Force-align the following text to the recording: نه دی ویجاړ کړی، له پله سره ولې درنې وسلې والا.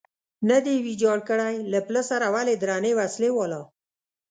نه 0.49 0.57
دی 0.65 0.75
ویجاړ 0.85 1.17
کړی، 1.29 1.55
له 1.71 1.79
پله 1.87 2.01
سره 2.09 2.25
ولې 2.35 2.55
درنې 2.63 2.91
وسلې 2.99 3.29
والا. 3.37 3.61